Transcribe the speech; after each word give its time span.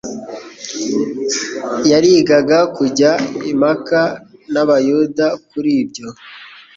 yarigaga 1.91 2.57
kujya 2.75 3.11
impaka 3.51 4.01
n' 4.53 4.59
abayuda 4.63 5.25
kuri 5.49 5.69
ibyo; 5.81 6.07